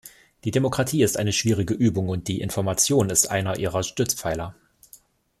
Die 0.45 0.49
Demokratie 0.49 1.03
ist 1.03 1.15
eine 1.15 1.31
schwierige 1.31 1.75
Übung, 1.75 2.09
und 2.09 2.27
die 2.27 2.41
Information 2.41 3.11
ist 3.11 3.29
einer 3.29 3.59
ihrer 3.59 3.83
Stützpfeiler. 3.83 4.55